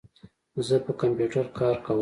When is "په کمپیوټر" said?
0.85-1.45